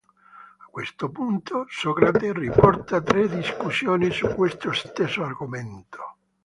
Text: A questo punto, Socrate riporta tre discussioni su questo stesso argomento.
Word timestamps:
A 0.57 0.65
questo 0.71 1.11
punto, 1.11 1.65
Socrate 1.69 2.33
riporta 2.33 3.01
tre 3.03 3.29
discussioni 3.29 4.09
su 4.09 4.29
questo 4.29 4.71
stesso 4.73 5.23
argomento. 5.23 6.15